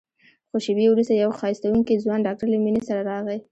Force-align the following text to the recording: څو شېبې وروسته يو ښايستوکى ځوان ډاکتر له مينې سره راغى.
څو 0.49 0.57
شېبې 0.65 0.85
وروسته 0.89 1.13
يو 1.15 1.29
ښايستوکى 1.39 1.95
ځوان 2.03 2.19
ډاکتر 2.27 2.47
له 2.51 2.57
مينې 2.63 2.81
سره 2.87 3.01
راغى. 3.11 3.37